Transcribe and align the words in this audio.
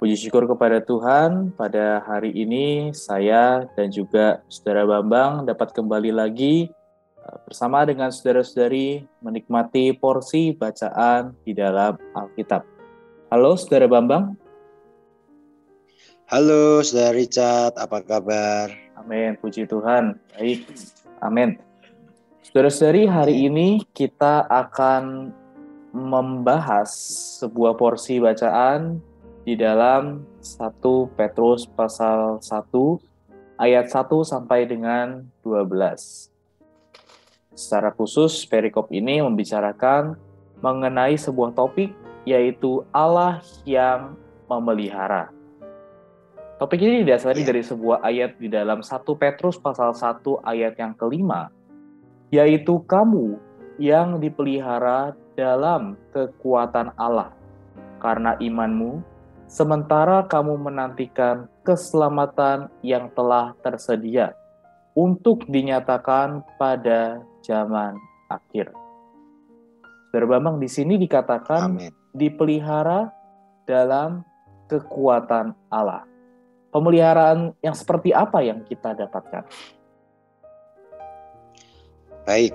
Puji 0.00 0.16
syukur 0.16 0.48
kepada 0.48 0.80
Tuhan, 0.80 1.52
pada 1.52 2.00
hari 2.00 2.32
ini 2.32 2.88
saya 2.96 3.68
dan 3.76 3.92
juga 3.92 4.40
Saudara 4.48 4.88
Bambang 4.88 5.44
dapat 5.44 5.76
kembali 5.76 6.08
lagi 6.08 6.72
eh, 7.20 7.38
bersama 7.44 7.84
dengan 7.84 8.08
saudara-saudari 8.08 9.04
menikmati 9.20 9.92
porsi 9.92 10.56
bacaan 10.56 11.36
di 11.44 11.52
dalam 11.52 12.00
Alkitab. 12.16 12.64
Halo 13.28 13.60
Saudara 13.60 13.92
Bambang. 13.92 14.40
Halo 16.32 16.80
Saudara 16.80 17.12
Richard, 17.12 17.76
apa 17.76 18.00
kabar? 18.00 18.72
Amin, 18.96 19.36
puji 19.36 19.68
Tuhan. 19.68 20.16
Baik, 20.32 20.64
amin. 21.20 21.60
Saudara-saudari, 22.40 23.04
hari 23.04 23.52
ini 23.52 23.84
kita 23.92 24.48
akan 24.48 25.28
membahas 25.92 26.88
sebuah 27.44 27.76
porsi 27.76 28.16
bacaan 28.16 29.09
di 29.44 29.56
dalam 29.56 30.24
1 30.40 31.16
Petrus 31.16 31.64
pasal 31.64 32.40
1 32.44 33.60
ayat 33.60 33.88
1 33.88 34.08
sampai 34.24 34.68
dengan 34.68 35.24
12. 35.44 36.32
Secara 37.56 37.92
khusus 37.92 38.44
perikop 38.44 38.92
ini 38.92 39.20
membicarakan 39.24 40.16
mengenai 40.60 41.16
sebuah 41.16 41.56
topik 41.56 41.92
yaitu 42.28 42.84
Allah 42.92 43.40
yang 43.64 44.16
memelihara. 44.44 45.32
Topik 46.60 46.84
ini 46.84 47.00
didasari 47.08 47.40
ya. 47.40 47.48
dari 47.48 47.64
sebuah 47.64 48.04
ayat 48.04 48.36
di 48.36 48.52
dalam 48.52 48.84
1 48.84 49.00
Petrus 49.16 49.56
pasal 49.56 49.96
1 49.96 50.20
ayat 50.44 50.76
yang 50.76 50.92
kelima, 50.92 51.48
yaitu 52.28 52.84
kamu 52.84 53.40
yang 53.80 54.20
dipelihara 54.20 55.16
dalam 55.32 55.96
kekuatan 56.12 56.92
Allah, 57.00 57.32
karena 57.96 58.36
imanmu 58.36 59.00
sementara 59.50 60.30
kamu 60.30 60.62
menantikan 60.62 61.50
keselamatan 61.66 62.70
yang 62.86 63.10
telah 63.18 63.58
tersedia 63.66 64.30
untuk 64.94 65.42
dinyatakan 65.50 66.46
pada 66.54 67.18
zaman 67.42 67.98
akhir. 68.30 68.70
Saudara 70.10 70.26
Bambang 70.38 70.62
di 70.62 70.70
sini 70.70 70.94
dikatakan 71.02 71.74
Amen. 71.74 71.90
dipelihara 72.14 73.10
dalam 73.66 74.22
kekuatan 74.70 75.54
Allah. 75.66 76.06
Pemeliharaan 76.70 77.50
yang 77.66 77.74
seperti 77.74 78.14
apa 78.14 78.46
yang 78.46 78.62
kita 78.62 78.94
dapatkan? 78.94 79.42
Baik, 82.22 82.54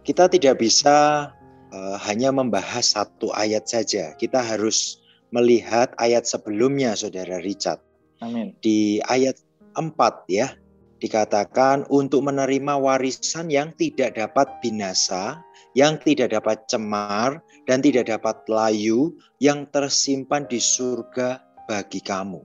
kita 0.00 0.32
tidak 0.32 0.56
bisa 0.56 1.28
uh, 1.68 1.96
hanya 2.08 2.32
membahas 2.32 2.96
satu 2.96 3.28
ayat 3.36 3.68
saja. 3.68 4.16
Kita 4.16 4.40
harus 4.40 5.00
melihat 5.30 5.94
ayat 5.98 6.26
sebelumnya 6.26 6.94
Saudara 6.98 7.38
Richard. 7.42 7.82
Amin. 8.20 8.52
Di 8.60 9.00
ayat 9.08 9.40
4 9.74 9.96
ya, 10.28 10.52
dikatakan 11.00 11.88
untuk 11.88 12.28
menerima 12.28 12.76
warisan 12.76 13.48
yang 13.48 13.72
tidak 13.80 14.18
dapat 14.18 14.46
binasa, 14.60 15.40
yang 15.72 15.96
tidak 16.02 16.36
dapat 16.36 16.66
cemar 16.68 17.40
dan 17.64 17.80
tidak 17.80 18.12
dapat 18.12 18.36
layu 18.50 19.16
yang 19.40 19.64
tersimpan 19.72 20.44
di 20.50 20.60
surga 20.60 21.40
bagi 21.70 22.02
kamu. 22.04 22.42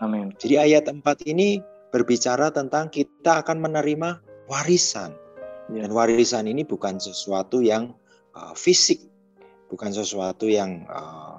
Amin. 0.00 0.32
Jadi 0.38 0.56
ayat 0.56 0.88
4 0.88 1.02
ini 1.28 1.60
berbicara 1.90 2.54
tentang 2.54 2.88
kita 2.88 3.44
akan 3.44 3.58
menerima 3.60 4.22
warisan. 4.48 5.12
Ya. 5.68 5.84
Dan 5.84 5.92
warisan 5.92 6.48
ini 6.48 6.64
bukan 6.64 6.96
sesuatu 6.96 7.60
yang 7.60 7.92
uh, 8.32 8.56
fisik, 8.56 9.04
bukan 9.68 9.92
sesuatu 9.92 10.48
yang 10.48 10.88
uh, 10.88 11.37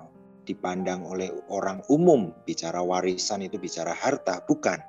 dipandang 0.49 1.05
oleh 1.05 1.29
orang 1.53 1.85
umum 1.93 2.33
bicara 2.49 2.81
warisan 2.81 3.45
itu 3.45 3.61
bicara 3.61 3.93
harta, 3.93 4.41
bukan. 4.49 4.81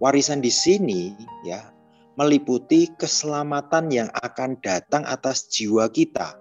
Warisan 0.00 0.40
di 0.40 0.48
sini 0.48 1.12
ya 1.44 1.68
meliputi 2.16 2.88
keselamatan 2.96 3.92
yang 3.92 4.08
akan 4.24 4.56
datang 4.64 5.04
atas 5.04 5.52
jiwa 5.52 5.86
kita. 5.92 6.34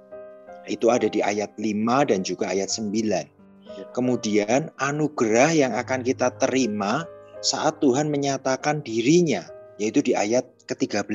Itu 0.65 0.87
ada 0.87 1.11
di 1.11 1.19
ayat 1.19 1.59
5 1.59 2.09
dan 2.09 2.23
juga 2.23 2.49
ayat 2.55 2.71
9. 2.71 3.93
Kemudian 3.93 4.73
anugerah 4.81 5.51
yang 5.53 5.73
akan 5.77 6.01
kita 6.01 6.33
terima 6.41 7.05
saat 7.45 7.77
Tuhan 7.77 8.09
menyatakan 8.09 8.81
dirinya, 8.81 9.45
yaitu 9.77 10.01
di 10.01 10.17
ayat 10.17 10.49
ke-13. 10.65 11.05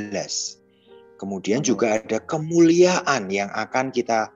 Kemudian 1.19 1.63
juga 1.63 1.99
ada 1.99 2.23
kemuliaan 2.23 3.31
yang 3.31 3.51
akan 3.51 3.91
kita 3.91 4.31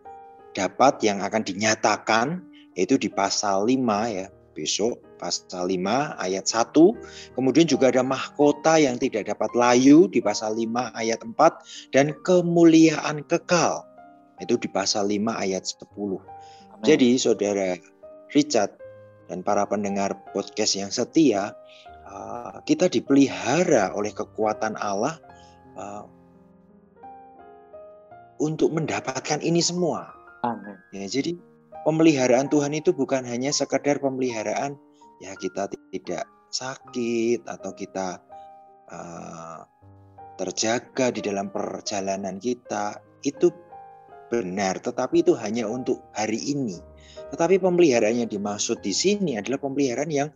dapat, 0.55 1.03
yang 1.07 1.23
akan 1.23 1.43
dinyatakan 1.47 2.43
yaitu 2.77 3.01
di 3.01 3.09
pasal 3.09 3.65
5 3.65 3.81
ya 4.13 4.29
besok 4.57 5.01
pasal 5.21 5.69
5 5.69 6.17
ayat 6.17 6.45
1 6.49 6.73
kemudian 7.37 7.69
juga 7.69 7.93
ada 7.93 8.01
mahkota 8.01 8.81
yang 8.81 8.97
tidak 8.97 9.29
dapat 9.29 9.53
layu 9.53 10.09
di 10.09 10.21
pasal 10.25 10.57
5 10.57 10.97
ayat 10.97 11.21
4 11.21 11.93
dan 11.93 12.17
kemuliaan 12.25 13.25
kekal 13.29 13.85
itu 14.41 14.57
di 14.57 14.69
pasal 14.69 15.09
5 15.09 15.29
ayat 15.37 15.65
10 15.65 15.85
Amen. 15.93 16.17
jadi 16.85 17.09
saudara 17.21 17.77
Richard 18.33 18.77
dan 19.29 19.45
para 19.45 19.69
pendengar 19.69 20.17
podcast 20.33 20.77
yang 20.77 20.93
setia 20.93 21.53
uh, 22.09 22.61
kita 22.65 22.89
dipelihara 22.89 23.93
oleh 23.93 24.13
kekuatan 24.13 24.77
Allah 24.81 25.21
uh, 25.77 26.05
untuk 28.41 28.73
mendapatkan 28.73 29.41
ini 29.41 29.61
semua 29.61 30.13
Amin. 30.45 30.77
ya 30.93 31.09
jadi 31.09 31.37
pemeliharaan 31.87 32.51
Tuhan 32.51 32.75
itu 32.75 32.91
bukan 32.91 33.23
hanya 33.23 33.55
sekedar 33.55 34.03
pemeliharaan 34.03 34.75
ya 35.23 35.39
kita 35.39 35.71
tidak 35.95 36.27
sakit 36.51 37.47
atau 37.47 37.71
kita 37.79 38.19
uh, 38.91 39.63
terjaga 40.35 41.15
di 41.15 41.23
dalam 41.23 41.49
perjalanan 41.55 42.43
kita 42.43 42.99
itu 43.23 43.55
benar. 44.29 44.83
Tetapi 44.83 45.23
itu 45.23 45.39
hanya 45.39 45.71
untuk 45.71 46.03
hari 46.11 46.43
ini. 46.43 46.77
Tetapi 47.31 47.63
pemeliharaan 47.63 48.27
yang 48.27 48.31
dimaksud 48.31 48.83
di 48.83 48.91
sini 48.91 49.39
adalah 49.39 49.63
pemeliharaan 49.63 50.11
yang 50.11 50.31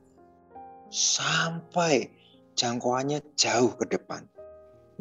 sampai 0.91 2.11
jangkauannya 2.55 3.23
jauh 3.35 3.75
ke 3.79 3.91
depan. 3.91 4.27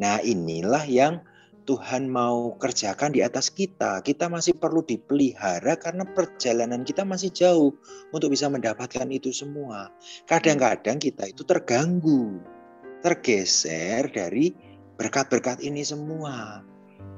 Nah 0.02 0.22
inilah 0.22 0.86
yang 0.86 1.22
Tuhan 1.70 2.10
mau 2.10 2.58
kerjakan 2.58 3.14
di 3.14 3.22
atas 3.22 3.46
kita. 3.54 4.02
Kita 4.02 4.26
masih 4.26 4.58
perlu 4.58 4.82
dipelihara 4.82 5.78
karena 5.78 6.02
perjalanan 6.02 6.82
kita 6.82 7.06
masih 7.06 7.30
jauh 7.30 7.78
untuk 8.10 8.34
bisa 8.34 8.50
mendapatkan 8.50 9.06
itu 9.06 9.30
semua. 9.30 9.94
Kadang-kadang 10.26 10.98
kita 10.98 11.30
itu 11.30 11.46
terganggu, 11.46 12.42
tergeser 13.06 14.10
dari 14.10 14.50
berkat-berkat 14.98 15.62
ini 15.62 15.86
semua. 15.86 16.66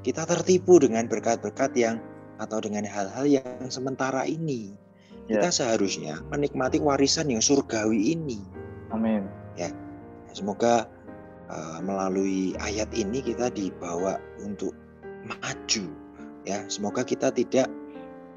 Kita 0.05 0.29
tertipu 0.29 0.77
dengan 0.77 1.09
berkat-berkat 1.09 1.73
yang 1.81 1.97
atau 2.37 2.61
dengan 2.61 2.85
hal-hal 2.85 3.25
yang 3.25 3.73
sementara 3.73 4.29
ini. 4.29 4.77
Kita 5.33 5.49
ya. 5.49 5.55
seharusnya 5.65 6.21
menikmati 6.29 6.77
warisan 6.77 7.33
yang 7.33 7.41
surgawi 7.41 8.13
ini. 8.21 8.45
Amin. 8.93 9.25
Ya. 9.57 9.73
Semoga 10.37 10.93
Eh, 11.53 11.79
melalui 11.85 12.57
ayat 12.65 12.89
ini 12.97 13.21
kita 13.21 13.53
dibawa 13.53 14.17
untuk 14.41 14.73
maju 15.29 15.85
ya. 16.49 16.65
Semoga 16.73 17.05
kita 17.05 17.29
tidak 17.29 17.69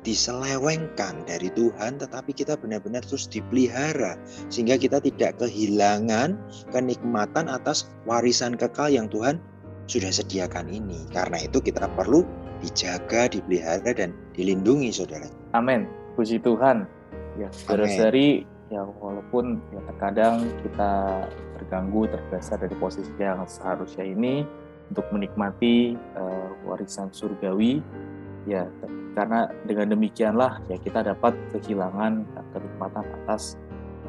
diselewengkan 0.04 1.24
dari 1.24 1.48
Tuhan 1.56 1.96
tetapi 1.96 2.36
kita 2.36 2.60
benar-benar 2.60 3.08
terus 3.08 3.32
dipelihara 3.32 4.20
sehingga 4.52 4.76
kita 4.76 5.00
tidak 5.00 5.40
kehilangan 5.40 6.36
kenikmatan 6.76 7.48
atas 7.48 7.88
warisan 8.04 8.60
kekal 8.60 8.92
yang 8.92 9.08
Tuhan 9.08 9.40
sudah 9.88 10.12
sediakan 10.12 10.68
ini. 10.68 11.08
Karena 11.16 11.40
itu 11.40 11.64
kita 11.64 11.88
perlu 11.96 12.28
dijaga 12.60 13.32
dipelihara 13.32 13.96
dan 13.96 14.12
dilindungi 14.36 14.92
saudara. 14.92 15.32
Amin. 15.56 15.88
Puji 16.20 16.44
Tuhan. 16.44 16.84
Ya 17.40 17.48
saudara-saudari 17.64 18.44
ya 18.74 18.82
walaupun 18.82 19.62
ya 19.70 19.82
terkadang 19.94 20.42
kita 20.66 20.92
terganggu 21.60 22.10
tergeser 22.10 22.58
dari 22.58 22.76
posisi 22.82 23.14
yang 23.22 23.46
seharusnya 23.46 24.06
ini 24.06 24.42
untuk 24.90 25.06
menikmati 25.14 25.98
uh, 26.18 26.50
warisan 26.66 27.10
surgawi 27.14 27.82
ya 28.46 28.66
karena 29.16 29.50
dengan 29.64 29.96
demikianlah 29.96 30.62
ya 30.68 30.78
kita 30.82 31.02
dapat 31.02 31.34
kehilangan 31.56 32.26
kenikmatan 32.54 33.06
atas 33.24 33.56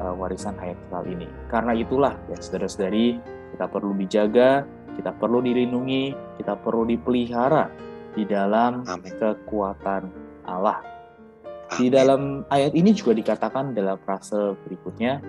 uh, 0.01 0.13
warisan 0.13 0.53
hayat 0.59 0.77
kekal 0.87 1.03
ini. 1.07 1.27
Karena 1.49 1.73
itulah 1.73 2.13
ya 2.29 2.37
saudara-saudari 2.37 3.17
kita 3.55 3.65
perlu 3.71 3.95
dijaga, 3.97 4.67
kita 4.99 5.11
perlu 5.15 5.39
dilindungi, 5.41 6.13
kita 6.41 6.59
perlu 6.59 6.83
dipelihara 6.85 7.71
di 8.13 8.23
dalam 8.25 8.85
Amen. 8.85 9.13
kekuatan 9.15 10.03
Allah. 10.45 10.96
Di 11.75 11.91
dalam 11.91 12.47
ayat 12.47 12.71
ini 12.71 12.95
juga 12.95 13.11
dikatakan 13.11 13.75
dalam 13.75 13.99
frase 14.07 14.55
berikutnya, 14.63 15.19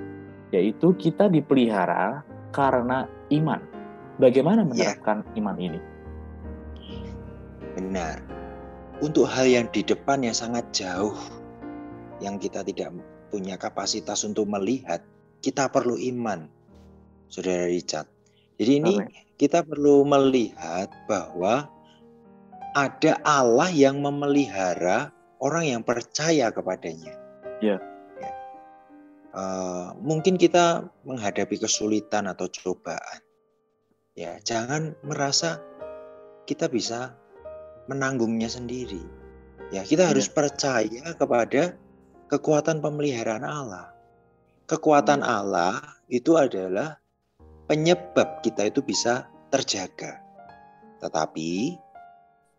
yaitu 0.55 0.95
kita 0.95 1.27
dipelihara 1.27 2.23
karena 2.55 3.11
iman. 3.35 3.59
Bagaimana 4.23 4.63
ya. 4.63 4.95
menerapkan 4.95 5.27
yeah. 5.27 5.39
iman 5.43 5.57
ini? 5.59 5.81
Benar. 7.75 8.23
Untuk 9.03 9.27
hal 9.31 9.47
yang 9.47 9.67
di 9.71 9.83
depan 9.83 10.23
yang 10.27 10.35
sangat 10.35 10.67
jauh, 10.75 11.15
yang 12.19 12.39
kita 12.39 12.67
tidak 12.67 12.91
punya 13.31 13.55
kapasitas 13.55 14.27
untuk 14.27 14.47
melihat, 14.51 15.03
kita 15.39 15.71
perlu 15.71 15.95
iman, 15.95 16.51
Saudara 17.31 17.71
Richard. 17.71 18.11
Jadi 18.59 18.73
ini 18.83 18.95
Amen. 18.99 19.11
kita 19.39 19.63
perlu 19.63 20.03
melihat 20.03 20.91
bahwa 21.07 21.71
ada 22.75 23.13
Allah 23.23 23.71
yang 23.71 24.03
memelihara 24.03 25.15
orang 25.39 25.65
yang 25.67 25.83
percaya 25.87 26.51
kepadanya. 26.51 27.15
Ya. 27.63 27.79
ya. 28.19 28.33
Uh, 29.35 29.89
mungkin 30.03 30.39
kita 30.39 30.91
menghadapi 31.07 31.59
kesulitan 31.59 32.27
atau 32.31 32.47
cobaan. 32.51 33.21
Ya, 34.19 34.43
jangan 34.43 34.99
merasa 35.07 35.63
kita 36.47 36.67
bisa 36.67 37.15
menanggungnya 37.87 38.51
sendiri. 38.51 39.03
Ya, 39.71 39.87
kita 39.87 40.07
ya. 40.07 40.11
harus 40.11 40.27
percaya 40.27 41.15
kepada 41.15 41.79
kekuatan 42.29 42.83
pemeliharaan 42.83 43.47
Allah. 43.47 43.95
Kekuatan 44.69 45.25
hmm. 45.25 45.29
Allah 45.29 45.81
itu 46.13 46.37
adalah 46.37 47.01
penyebab 47.69 48.41
kita 48.45 48.69
itu 48.69 48.81
bisa 48.85 49.29
terjaga. 49.49 50.21
Tetapi 50.99 51.79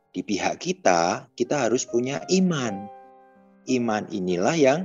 di 0.09 0.25
pihak 0.25 0.57
kita, 0.61 1.29
kita 1.37 1.69
harus 1.69 1.85
punya 1.85 2.21
iman. 2.33 2.89
Iman 3.69 4.09
inilah 4.09 4.57
yang 4.57 4.81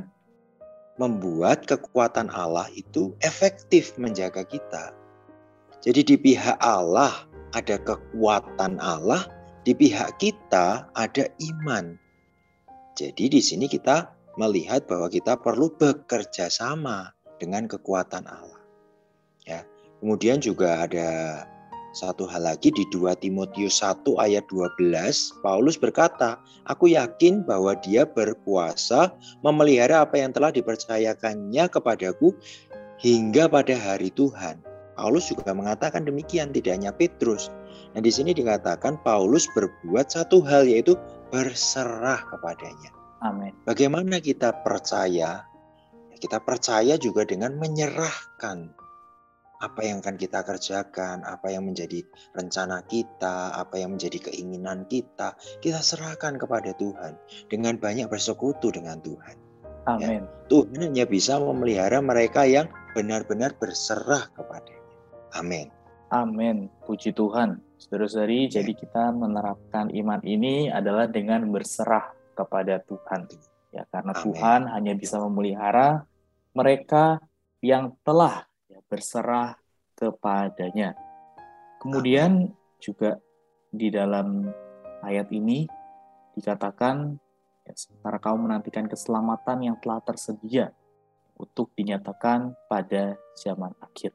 membuat 1.01 1.65
kekuatan 1.65 2.29
Allah 2.31 2.69
itu 2.77 3.17
efektif 3.25 3.97
menjaga 3.97 4.45
kita. 4.45 4.95
Jadi 5.81 6.01
di 6.05 6.17
pihak 6.21 6.61
Allah 6.61 7.13
ada 7.57 7.77
kekuatan 7.81 8.79
Allah, 8.81 9.25
di 9.65 9.73
pihak 9.73 10.21
kita 10.21 10.89
ada 10.93 11.25
iman. 11.41 11.97
Jadi 12.95 13.27
di 13.33 13.41
sini 13.43 13.67
kita 13.67 14.13
melihat 14.39 14.87
bahwa 14.87 15.11
kita 15.11 15.39
perlu 15.39 15.71
bekerja 15.75 16.51
sama 16.51 17.11
dengan 17.41 17.67
kekuatan 17.67 18.27
Allah. 18.27 18.63
Ya. 19.47 19.67
Kemudian 19.99 20.37
juga 20.39 20.85
ada 20.85 21.43
satu 21.95 22.27
hal 22.27 22.43
lagi 22.43 22.75
di 22.75 22.83
2 22.91 23.15
Timotius 23.23 23.79
1 23.79 24.03
ayat 24.19 24.45
12, 24.51 24.83
Paulus 25.41 25.79
berkata, 25.79 26.43
Aku 26.67 26.91
yakin 26.91 27.47
bahwa 27.47 27.79
dia 27.79 28.03
berkuasa 28.03 29.15
memelihara 29.47 30.03
apa 30.03 30.19
yang 30.19 30.35
telah 30.35 30.51
dipercayakannya 30.51 31.71
kepadaku 31.71 32.35
hingga 32.99 33.47
pada 33.47 33.79
hari 33.79 34.11
Tuhan. 34.11 34.59
Paulus 34.99 35.31
juga 35.31 35.55
mengatakan 35.55 36.03
demikian, 36.03 36.51
tidak 36.51 36.79
hanya 36.79 36.91
Petrus. 36.91 37.51
Nah 37.95 38.03
di 38.03 38.11
sini 38.11 38.35
dikatakan 38.35 38.99
Paulus 39.07 39.47
berbuat 39.55 40.11
satu 40.11 40.43
hal 40.43 40.67
yaitu 40.67 40.99
berserah 41.31 42.27
kepadanya. 42.31 42.91
Amin. 43.23 43.55
Bagaimana 43.67 44.19
kita 44.19 44.51
percaya? 44.67 45.47
Kita 46.19 46.43
percaya 46.43 46.95
juga 46.99 47.27
dengan 47.27 47.59
menyerahkan 47.59 48.84
apa 49.65 49.81
yang 49.81 50.05
akan 50.05 50.21
kita 50.21 50.45
kerjakan, 50.45 51.25
apa 51.25 51.49
yang 51.49 51.65
menjadi 51.65 52.05
rencana 52.37 52.85
kita, 52.85 53.57
apa 53.57 53.81
yang 53.81 53.97
menjadi 53.97 54.29
keinginan 54.29 54.85
kita, 54.93 55.33
kita 55.65 55.81
serahkan 55.81 56.37
kepada 56.37 56.77
Tuhan 56.77 57.17
dengan 57.49 57.81
banyak 57.81 58.13
bersekutu 58.13 58.69
dengan 58.69 59.01
Tuhan. 59.01 59.37
Ya, 59.85 59.97
Amin. 59.97 60.25
Ya, 60.25 60.49
Tuhan 60.53 60.81
hanya 60.81 61.05
bisa 61.09 61.41
memelihara 61.41 62.01
mereka 62.05 62.45
yang 62.45 62.69
benar-benar 62.93 63.57
berserah 63.57 64.29
kepadanya. 64.37 64.81
Amin. 65.37 65.69
Amin. 66.13 66.69
Puji 66.85 67.13
Tuhan. 67.17 67.61
Saudara-saudari, 67.81 68.49
ya. 68.49 68.61
jadi 68.61 68.73
kita 68.73 69.13
menerapkan 69.13 69.93
iman 69.93 70.21
ini 70.25 70.73
adalah 70.73 71.05
dengan 71.09 71.45
berserah 71.53 72.17
kepada 72.33 72.81
Tuhan. 72.85 73.29
Ya, 73.77 73.85
karena 73.93 74.13
Amen. 74.17 74.25
Tuhan 74.25 74.61
hanya 74.73 74.93
bisa 74.97 75.21
memelihara 75.21 76.09
mereka 76.55 77.21
yang 77.61 77.93
telah 78.07 78.47
berserah 78.95 79.59
kepadanya. 79.99 80.95
Kemudian 81.83 82.55
juga 82.79 83.19
di 83.75 83.91
dalam 83.91 84.47
ayat 85.03 85.35
ini 85.35 85.67
dikatakan 86.39 87.19
ya, 87.67 87.75
sementara 87.75 88.23
kamu 88.23 88.47
menantikan 88.47 88.87
keselamatan 88.87 89.67
yang 89.67 89.77
telah 89.83 89.99
tersedia 90.07 90.71
untuk 91.35 91.75
dinyatakan 91.75 92.55
pada 92.71 93.19
zaman 93.35 93.75
akhir. 93.83 94.15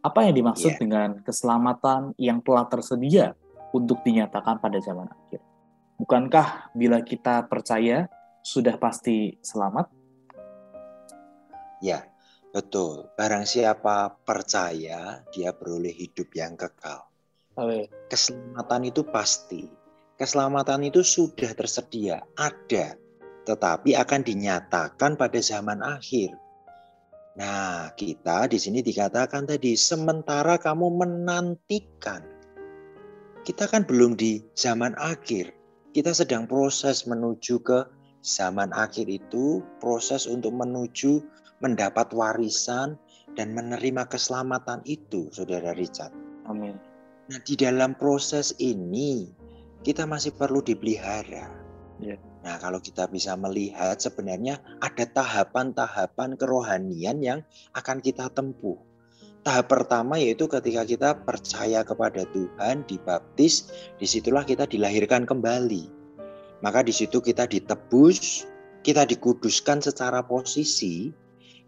Apa 0.00 0.24
yang 0.24 0.40
dimaksud 0.40 0.72
yeah. 0.72 0.80
dengan 0.80 1.08
keselamatan 1.20 2.16
yang 2.16 2.40
telah 2.40 2.64
tersedia 2.64 3.36
untuk 3.76 4.00
dinyatakan 4.00 4.56
pada 4.56 4.80
zaman 4.80 5.04
akhir? 5.04 5.44
Bukankah 6.00 6.72
bila 6.72 7.04
kita 7.04 7.44
percaya 7.44 8.08
sudah 8.40 8.80
pasti 8.80 9.36
selamat? 9.44 9.92
Ya, 11.84 12.08
betul. 12.58 13.06
Barang 13.14 13.46
siapa 13.46 14.18
percaya, 14.26 15.22
dia 15.30 15.54
beroleh 15.54 15.94
hidup 15.94 16.26
yang 16.34 16.58
kekal. 16.58 17.06
Oke. 17.54 17.86
Keselamatan 18.10 18.90
itu 18.90 19.06
pasti. 19.06 19.70
Keselamatan 20.18 20.82
itu 20.90 21.06
sudah 21.06 21.54
tersedia, 21.54 22.18
ada, 22.34 22.98
tetapi 23.46 23.94
akan 23.94 24.26
dinyatakan 24.26 25.14
pada 25.14 25.38
zaman 25.38 25.78
akhir. 25.86 26.34
Nah, 27.38 27.94
kita 27.94 28.50
di 28.50 28.58
sini 28.58 28.82
dikatakan 28.82 29.46
tadi, 29.46 29.78
sementara 29.78 30.58
kamu 30.58 30.98
menantikan. 30.98 32.26
Kita 33.46 33.70
kan 33.70 33.86
belum 33.86 34.18
di 34.18 34.42
zaman 34.58 34.98
akhir. 34.98 35.54
Kita 35.94 36.10
sedang 36.10 36.50
proses 36.50 37.06
menuju 37.06 37.62
ke 37.62 37.86
zaman 38.26 38.74
akhir 38.74 39.06
itu, 39.06 39.62
proses 39.78 40.26
untuk 40.26 40.50
menuju 40.50 41.22
mendapat 41.58 42.10
warisan 42.14 42.98
dan 43.34 43.54
menerima 43.54 44.06
keselamatan 44.10 44.82
itu, 44.86 45.30
Saudara 45.30 45.74
Richard. 45.74 46.14
Amin. 46.48 46.78
Nah, 47.28 47.38
di 47.44 47.54
dalam 47.60 47.92
proses 47.94 48.56
ini, 48.56 49.28
kita 49.84 50.08
masih 50.08 50.34
perlu 50.34 50.64
dipelihara. 50.64 51.52
Yeah. 52.00 52.18
Nah, 52.46 52.56
kalau 52.62 52.80
kita 52.80 53.10
bisa 53.10 53.34
melihat 53.34 53.98
sebenarnya 53.98 54.62
ada 54.80 55.04
tahapan-tahapan 55.04 56.38
kerohanian 56.38 57.18
yang 57.20 57.40
akan 57.74 57.98
kita 58.00 58.30
tempuh. 58.32 58.78
Tahap 59.42 59.70
pertama 59.70 60.18
yaitu 60.18 60.50
ketika 60.50 60.82
kita 60.82 61.10
percaya 61.22 61.84
kepada 61.86 62.26
Tuhan, 62.30 62.88
dibaptis, 62.88 63.70
di 64.00 64.06
situlah 64.06 64.42
kita 64.42 64.66
dilahirkan 64.66 65.28
kembali. 65.28 65.90
Maka 66.64 66.82
di 66.82 66.90
situ 66.90 67.22
kita 67.22 67.46
ditebus, 67.46 68.48
kita 68.82 69.06
dikuduskan 69.06 69.78
secara 69.84 70.26
posisi, 70.26 71.14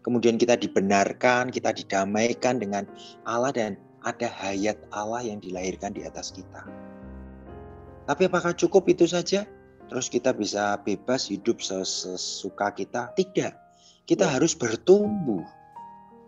kemudian 0.01 0.37
kita 0.37 0.57
dibenarkan, 0.57 1.49
kita 1.49 1.73
didamaikan 1.73 2.61
dengan 2.61 2.85
Allah 3.25 3.53
dan 3.53 3.71
ada 4.01 4.29
hayat 4.29 4.77
Allah 4.93 5.21
yang 5.25 5.37
dilahirkan 5.37 5.93
di 5.93 6.05
atas 6.05 6.33
kita. 6.33 6.65
Tapi 8.09 8.27
apakah 8.27 8.57
cukup 8.57 8.89
itu 8.89 9.05
saja? 9.05 9.45
terus 9.91 10.07
kita 10.07 10.31
bisa 10.31 10.79
bebas 10.87 11.27
hidup 11.27 11.59
sesuka 11.59 12.71
kita 12.71 13.11
tidak 13.11 13.59
kita 14.07 14.23
ya. 14.23 14.39
harus 14.39 14.55
bertumbuh 14.55 15.43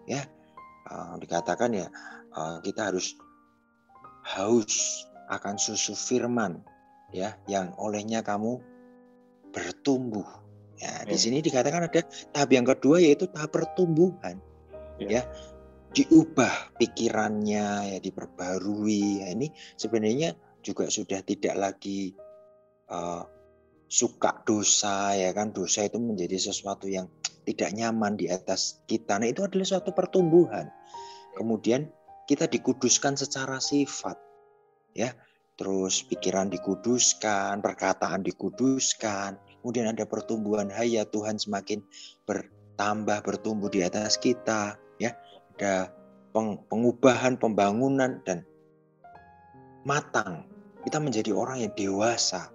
ya 0.03 0.27
uh, 0.91 1.15
dikatakan 1.15 1.71
ya 1.71 1.87
uh, 2.35 2.59
kita 2.59 2.91
harus 2.91 3.15
haus 4.35 5.07
akan 5.31 5.55
susu 5.55 5.95
firman 5.95 6.59
ya 7.15 7.39
yang 7.47 7.71
olehnya 7.79 8.19
kamu 8.19 8.59
bertumbuh 9.55 10.27
ya, 10.83 10.93
ya. 11.03 11.07
di 11.07 11.17
sini 11.17 11.39
dikatakan 11.39 11.87
ada 11.87 12.01
tahap 12.35 12.49
yang 12.51 12.67
kedua 12.67 12.99
yaitu 12.99 13.31
tahap 13.31 13.55
pertumbuhan 13.55 14.35
ya, 14.99 15.19
ya 15.19 15.23
diubah 15.93 16.73
pikirannya 16.81 17.95
ya 17.95 17.97
diperbarui 18.01 19.23
ya, 19.23 19.27
ini 19.31 19.47
sebenarnya 19.79 20.35
juga 20.65 20.89
sudah 20.89 21.21
tidak 21.21 21.53
lagi 21.55 22.17
uh, 22.89 23.23
suka 23.85 24.41
dosa 24.41 25.13
ya 25.13 25.29
kan 25.37 25.53
dosa 25.53 25.85
itu 25.85 26.01
menjadi 26.01 26.49
sesuatu 26.49 26.89
yang 26.89 27.05
tidak 27.45 27.75
nyaman 27.75 28.17
di 28.17 28.31
atas 28.31 28.81
kita. 28.89 29.19
Nah 29.19 29.29
itu 29.29 29.45
adalah 29.45 29.67
suatu 29.67 29.91
pertumbuhan. 29.93 30.71
Kemudian 31.37 31.91
kita 32.25 32.49
dikuduskan 32.49 33.19
secara 33.19 33.59
sifat 33.59 34.17
ya. 34.97 35.13
Terus 35.53 36.01
pikiran 36.09 36.49
dikuduskan, 36.49 37.61
perkataan 37.61 38.25
dikuduskan, 38.25 39.37
kemudian 39.63 39.87
ada 39.87 40.03
pertumbuhan 40.03 40.67
hayat 40.67 41.07
Tuhan 41.15 41.39
semakin 41.39 41.79
ber, 42.27 42.51
tambah 42.75 43.23
bertumbuh 43.23 43.71
di 43.71 43.79
atas 43.79 44.19
kita, 44.19 44.75
ya. 44.99 45.15
Ada 45.55 45.95
pengubahan, 46.67 47.39
pembangunan 47.39 48.19
dan 48.27 48.43
matang. 49.87 50.43
Kita 50.83 50.99
menjadi 50.99 51.31
orang 51.31 51.63
yang 51.63 51.71
dewasa. 51.79 52.51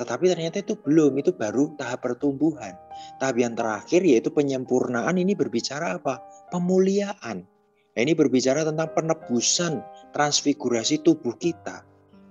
Tetapi 0.00 0.32
ternyata 0.32 0.64
itu 0.64 0.72
belum, 0.72 1.20
itu 1.20 1.36
baru 1.36 1.76
tahap 1.76 2.00
pertumbuhan. 2.00 2.72
Tahap 3.20 3.36
yang 3.36 3.52
terakhir 3.52 4.00
yaitu 4.00 4.32
penyempurnaan 4.32 5.20
ini 5.20 5.36
berbicara 5.36 6.00
apa? 6.00 6.24
Pemuliaan. 6.48 7.44
Nah, 7.92 8.00
ini 8.00 8.16
berbicara 8.16 8.64
tentang 8.64 8.88
penebusan, 8.96 9.84
transfigurasi 10.16 11.04
tubuh 11.04 11.36
kita. 11.36 11.84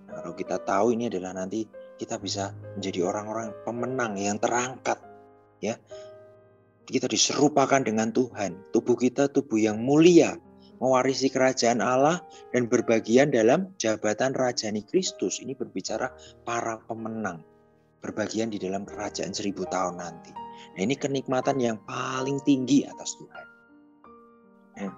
Nah, 0.09 0.25
kalau 0.25 0.33
kita 0.33 0.57
tahu 0.65 0.97
ini 0.97 1.05
adalah 1.05 1.37
nanti 1.37 1.69
kita 2.01 2.17
bisa 2.17 2.57
menjadi 2.73 3.05
orang-orang 3.05 3.53
pemenang 3.61 4.17
yang 4.17 4.41
terangkat, 4.41 4.97
ya. 5.61 5.77
Kita 6.89 7.05
diserupakan 7.05 7.77
dengan 7.85 8.09
Tuhan. 8.09 8.73
Tubuh 8.73 8.97
kita 8.97 9.29
tubuh 9.29 9.61
yang 9.61 9.77
mulia, 9.77 10.33
mewarisi 10.81 11.29
kerajaan 11.29 11.77
Allah 11.77 12.25
dan 12.49 12.65
berbagian 12.65 13.29
dalam 13.29 13.77
jabatan 13.77 14.33
rajani 14.33 14.81
Kristus. 14.81 15.45
Ini 15.45 15.53
berbicara 15.53 16.09
para 16.41 16.81
pemenang, 16.89 17.45
berbagian 18.01 18.49
di 18.49 18.57
dalam 18.57 18.83
kerajaan 18.83 19.31
seribu 19.31 19.69
tahun 19.69 20.01
nanti. 20.01 20.33
Nah 20.73 20.81
ini 20.81 20.97
kenikmatan 20.97 21.61
yang 21.61 21.77
paling 21.85 22.41
tinggi 22.41 22.81
atas 22.89 23.13
Tuhan. 23.21 23.45
Nah, 24.81 24.91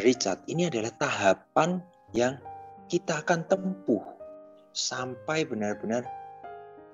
Richard, 0.00 0.48
ini 0.48 0.72
adalah 0.72 0.90
tahapan 0.96 1.84
yang 2.16 2.40
kita 2.88 3.20
akan 3.20 3.44
tempuh 3.44 4.02
sampai 4.74 5.46
benar-benar 5.46 6.02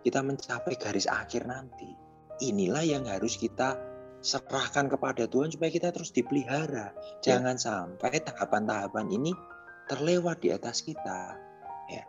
kita 0.05 0.21
mencapai 0.21 0.77
garis 0.77 1.09
akhir 1.09 1.49
nanti. 1.49 1.97
Inilah 2.41 2.85
yang 2.85 3.05
harus 3.09 3.37
kita 3.37 3.77
serahkan 4.21 4.89
kepada 4.89 5.25
Tuhan 5.25 5.53
supaya 5.53 5.73
kita 5.73 5.93
terus 5.93 6.13
dipelihara. 6.13 6.93
Ya. 7.25 7.37
Jangan 7.37 7.57
sampai 7.57 8.21
tahapan-tahapan 8.21 9.09
ini 9.13 9.33
terlewat 9.89 10.45
di 10.45 10.53
atas 10.53 10.85
kita. 10.85 11.37
Ya. 11.89 12.05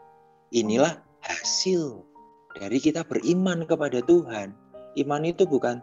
Inilah 0.51 1.00
hasil 1.24 2.04
dari 2.56 2.80
kita 2.80 3.08
beriman 3.08 3.63
kepada 3.68 4.04
Tuhan. 4.04 4.56
Iman 5.00 5.24
itu 5.24 5.48
bukan 5.48 5.80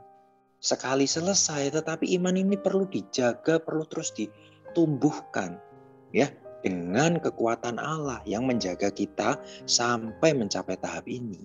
sekali 0.60 1.08
selesai, 1.08 1.72
tetapi 1.72 2.12
iman 2.20 2.36
ini 2.36 2.60
perlu 2.60 2.84
dijaga, 2.90 3.62
perlu 3.62 3.86
terus 3.88 4.12
ditumbuhkan, 4.12 5.56
ya, 6.12 6.28
dengan 6.64 7.22
kekuatan 7.22 7.78
Allah 7.78 8.22
yang 8.26 8.44
menjaga 8.44 8.90
kita 8.90 9.38
sampai 9.64 10.34
mencapai 10.34 10.78
tahap 10.78 11.06
ini. 11.06 11.42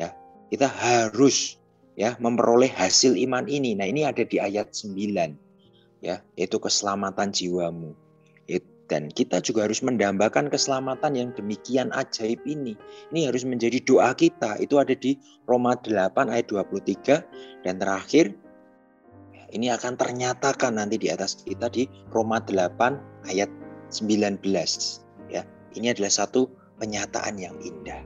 Ya, 0.00 0.16
kita 0.48 0.68
harus 0.68 1.60
ya 1.96 2.16
memperoleh 2.16 2.72
hasil 2.72 3.16
iman 3.28 3.44
ini. 3.46 3.76
Nah, 3.76 3.86
ini 3.88 4.08
ada 4.08 4.24
di 4.24 4.40
ayat 4.40 4.72
9 4.72 5.36
ya, 6.00 6.24
yaitu 6.36 6.56
keselamatan 6.56 7.32
jiwamu. 7.32 7.92
Dan 8.90 9.06
kita 9.06 9.38
juga 9.38 9.70
harus 9.70 9.86
mendambakan 9.86 10.50
keselamatan 10.50 11.14
yang 11.14 11.30
demikian 11.38 11.94
ajaib 11.94 12.42
ini. 12.42 12.74
Ini 13.14 13.30
harus 13.30 13.46
menjadi 13.46 13.78
doa 13.86 14.10
kita. 14.18 14.58
Itu 14.58 14.82
ada 14.82 14.98
di 14.98 15.14
Roma 15.46 15.78
8 15.78 16.10
ayat 16.26 16.50
23 16.50 17.62
dan 17.62 17.78
terakhir 17.78 18.34
ini 19.54 19.70
akan 19.70 19.94
ternyatakan 19.94 20.74
nanti 20.74 20.98
di 20.98 21.06
atas 21.06 21.38
kita 21.46 21.70
di 21.70 21.86
Roma 22.10 22.42
8 22.42 23.30
ayat 23.30 23.50
19 23.90 24.42
ya. 25.28 25.42
Ini 25.74 25.94
adalah 25.94 26.10
satu 26.10 26.50
penyataan 26.78 27.38
yang 27.38 27.54
indah. 27.62 28.02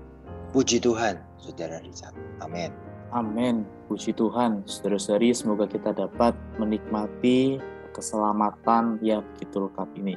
Puji 0.52 0.82
Tuhan, 0.82 1.20
Saudara 1.40 1.80
Richard. 1.80 2.14
Amin. 2.44 2.72
Amin. 3.14 3.62
Puji 3.86 4.10
Tuhan. 4.16 4.66
Saudara-saudari, 4.66 5.30
semoga 5.30 5.70
kita 5.70 5.94
dapat 5.94 6.34
menikmati 6.58 7.62
keselamatan 7.94 8.98
yang 9.00 9.22
begitu 9.34 9.70
lengkap 9.70 9.88
ini. 10.02 10.14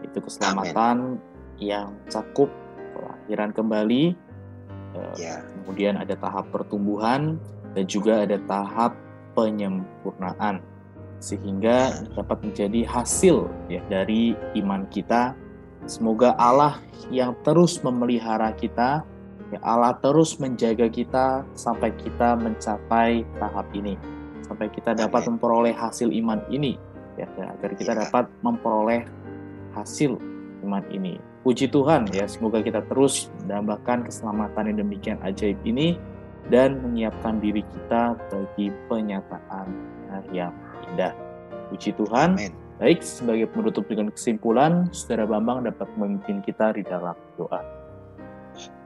Itu 0.00 0.24
keselamatan 0.24 1.20
Amen. 1.20 1.60
yang 1.60 1.92
cakup 2.08 2.48
kelahiran 2.96 3.52
kembali, 3.52 4.16
yeah. 5.20 5.44
kemudian 5.62 6.00
ada 6.00 6.16
tahap 6.16 6.48
pertumbuhan, 6.48 7.36
dan 7.76 7.84
juga 7.84 8.24
ada 8.24 8.40
tahap 8.48 8.96
penyempurnaan. 9.36 10.64
Sehingga 11.18 12.06
dapat 12.14 12.42
menjadi 12.46 12.86
hasil 12.86 13.50
ya 13.66 13.82
dari 13.90 14.38
iman 14.58 14.86
kita. 14.90 15.34
Semoga 15.88 16.34
Allah 16.38 16.78
yang 17.08 17.32
terus 17.42 17.80
memelihara 17.80 18.52
kita, 18.54 19.02
Ya 19.48 19.60
Allah 19.64 19.96
terus 19.96 20.36
menjaga 20.36 20.92
kita 20.92 21.40
sampai 21.56 21.88
kita 21.96 22.36
mencapai 22.36 23.24
tahap 23.40 23.64
ini, 23.72 23.96
sampai 24.44 24.68
kita 24.68 24.92
dapat 24.92 25.24
Amen. 25.24 25.40
memperoleh 25.40 25.72
hasil 25.72 26.12
iman 26.12 26.44
ini, 26.52 26.76
ya, 27.16 27.24
agar 27.32 27.72
kita 27.72 27.96
ya. 27.96 27.98
dapat 28.04 28.28
memperoleh 28.44 29.08
hasil 29.72 30.20
iman 30.68 30.84
ini. 30.92 31.16
Puji 31.48 31.72
Tuhan 31.72 32.12
ya, 32.12 32.28
semoga 32.28 32.60
kita 32.60 32.84
terus 32.92 33.32
mendambakan 33.40 34.04
keselamatan 34.04 34.68
yang 34.68 34.78
demikian 34.84 35.18
ajaib 35.24 35.56
ini 35.64 35.96
dan 36.52 36.84
menyiapkan 36.84 37.40
diri 37.40 37.64
kita 37.64 38.20
bagi 38.28 38.68
penyataan 38.92 39.68
yang 40.28 40.52
indah. 40.92 41.12
Puji 41.72 41.96
Tuhan. 41.98 42.38
Amen. 42.38 42.54
Baik, 42.78 43.02
sebagai 43.02 43.50
penutup 43.50 43.90
dengan 43.90 44.14
kesimpulan, 44.14 44.86
Saudara 44.94 45.26
Bambang 45.26 45.66
dapat 45.66 45.90
memimpin 45.98 46.38
kita 46.46 46.78
di 46.78 46.86
dalam 46.86 47.18
doa. 47.34 47.58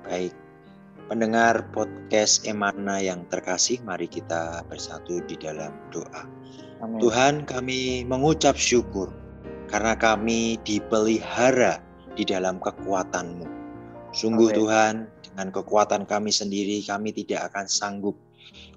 Baik, 0.09 0.33
Pendengar 1.13 1.69
podcast 1.77 2.49
Emana 2.49 2.97
yang 2.97 3.29
terkasih, 3.29 3.85
mari 3.85 4.09
kita 4.09 4.65
bersatu 4.65 5.21
di 5.29 5.37
dalam 5.37 5.75
doa. 5.93 6.25
Amin. 6.81 7.05
Tuhan, 7.05 7.45
kami 7.45 8.09
mengucap 8.09 8.57
syukur 8.57 9.13
karena 9.69 9.93
kami 9.93 10.57
dipelihara 10.65 11.85
di 12.17 12.25
dalam 12.25 12.57
kekuatan-Mu. 12.65 13.45
Sungguh 14.17 14.57
Amin. 14.57 14.57
Tuhan, 14.57 14.95
dengan 15.21 15.49
kekuatan 15.53 16.09
kami 16.09 16.33
sendiri, 16.33 16.81
kami 16.81 17.13
tidak 17.13 17.53
akan 17.53 17.69
sanggup. 17.69 18.17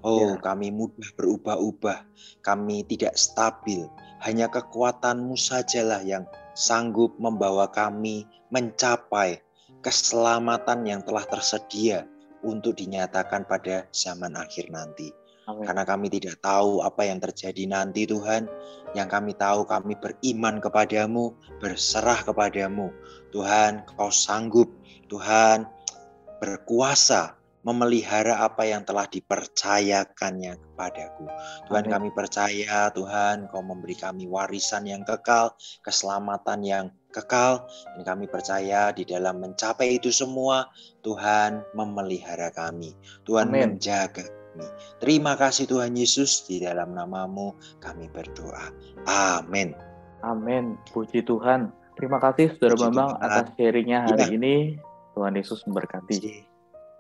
Oh, 0.06 0.38
ya. 0.38 0.42
kami 0.42 0.70
mudah 0.70 1.10
berubah-ubah, 1.18 2.06
kami 2.46 2.86
tidak 2.86 3.18
stabil. 3.18 3.90
Hanya 4.22 4.50
kekuatan-Mu 4.50 5.34
sajalah 5.34 6.06
yang 6.06 6.30
sanggup 6.54 7.18
membawa 7.18 7.70
kami 7.70 8.30
mencapai 8.54 9.42
keselamatan 9.82 10.86
yang 10.86 11.02
telah 11.06 11.26
tersedia 11.26 12.06
untuk 12.46 12.78
dinyatakan 12.78 13.50
pada 13.50 13.90
zaman 13.90 14.38
akhir 14.38 14.70
nanti. 14.70 15.10
Amin. 15.46 15.62
Karena 15.62 15.86
kami 15.86 16.10
tidak 16.10 16.42
tahu 16.42 16.82
apa 16.82 17.06
yang 17.06 17.22
terjadi 17.22 17.70
nanti 17.70 18.10
Tuhan. 18.10 18.50
Yang 18.98 19.10
kami 19.14 19.32
tahu 19.38 19.62
kami 19.70 19.94
beriman 19.98 20.58
kepadamu, 20.58 21.38
berserah 21.62 22.26
kepadamu. 22.26 22.90
Tuhan 23.30 23.86
kau 23.94 24.10
sanggup, 24.10 24.74
Tuhan 25.06 25.70
berkuasa 26.42 27.38
memelihara 27.66 28.46
apa 28.46 28.70
yang 28.70 28.86
telah 28.86 29.10
dipercayakannya 29.10 30.54
kepadaku. 30.62 31.26
Tuhan 31.66 31.90
Amin. 31.90 31.94
kami 31.98 32.10
percaya 32.14 32.94
Tuhan 32.94 33.50
kau 33.50 33.66
memberi 33.66 33.98
kami 33.98 34.30
warisan 34.30 34.86
yang 34.86 35.02
kekal, 35.02 35.58
keselamatan 35.82 36.62
yang 36.62 36.86
kekal 37.10 37.66
dan 37.98 38.02
kami 38.06 38.30
percaya 38.30 38.94
di 38.94 39.02
dalam 39.02 39.42
mencapai 39.42 39.98
itu 39.98 40.14
semua 40.14 40.70
Tuhan 41.02 41.66
memelihara 41.74 42.54
kami. 42.54 42.94
Tuhan 43.26 43.50
Amen. 43.50 43.82
menjaga 43.82 44.30
kami. 44.30 44.68
Terima 45.02 45.34
kasih 45.34 45.66
Tuhan 45.66 45.98
Yesus 45.98 46.46
di 46.46 46.62
dalam 46.62 46.94
namamu 46.94 47.58
kami 47.82 48.08
berdoa. 48.14 48.70
Amin. 49.10 49.74
Amin. 50.22 50.78
Puji 50.94 51.26
Tuhan. 51.26 51.74
Terima 51.96 52.20
kasih 52.20 52.56
Saudara 52.60 52.92
Bambang 52.92 53.12
atas 53.24 53.56
sharingnya 53.58 54.06
hari 54.06 54.22
ya. 54.22 54.36
ini. 54.36 54.56
Tuhan 55.16 55.32
Yesus 55.40 55.64
memberkati. 55.64 56.55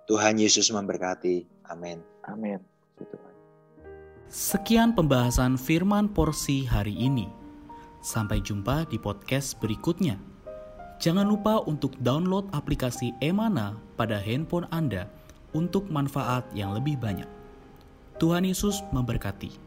Tuhan 0.05 0.37
Yesus 0.37 0.69
memberkati. 0.69 1.45
Amin. 1.65 1.97
Amin. 2.29 2.61
Sekian 4.29 4.93
pembahasan 4.93 5.57
firman 5.57 6.09
porsi 6.09 6.65
hari 6.65 6.93
ini. 6.93 7.29
Sampai 8.05 8.37
jumpa 8.41 8.85
di 8.85 9.01
podcast 9.01 9.57
berikutnya. 9.57 10.21
Jangan 11.01 11.25
lupa 11.25 11.65
untuk 11.65 11.97
download 12.05 12.45
aplikasi 12.53 13.17
Emana 13.19 13.75
pada 13.97 14.21
handphone 14.21 14.69
Anda 14.69 15.09
untuk 15.57 15.89
manfaat 15.89 16.45
yang 16.53 16.77
lebih 16.77 17.01
banyak. 17.01 17.27
Tuhan 18.21 18.45
Yesus 18.45 18.85
memberkati. 18.93 19.64